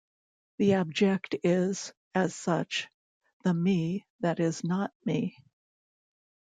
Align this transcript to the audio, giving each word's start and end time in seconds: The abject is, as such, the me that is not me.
The 0.57 0.73
abject 0.73 1.35
is, 1.43 1.93
as 2.15 2.33
such, 2.33 2.87
the 3.43 3.53
me 3.53 4.07
that 4.21 4.39
is 4.39 4.63
not 4.63 4.91
me. 5.05 5.37